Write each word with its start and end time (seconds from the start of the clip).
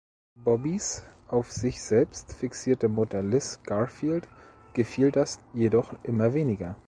Bobbys 0.35 1.03
auf 1.27 1.51
sich 1.51 1.79
selbst 1.79 2.33
fixierte 2.33 2.89
Mutter 2.89 3.21
Liz 3.21 3.59
Garfield 3.61 4.27
gefiel 4.73 5.11
das 5.11 5.39
jedoch 5.53 5.93
immer 6.03 6.33
weniger. 6.33 6.75